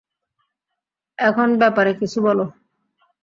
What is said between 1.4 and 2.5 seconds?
ব্যাপারে কিছু বলো।